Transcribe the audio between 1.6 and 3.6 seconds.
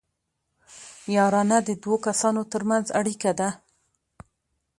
د دوو کسانو ترمنځ اړیکه ده